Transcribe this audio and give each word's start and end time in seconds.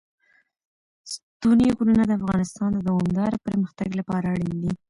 ستوني 1.13 1.67
غرونه 1.77 2.03
د 2.07 2.11
افغانستان 2.19 2.69
د 2.73 2.79
دوامداره 2.87 3.37
پرمختګ 3.47 3.89
لپاره 3.99 4.25
اړین 4.33 4.55
دي. 4.63 4.71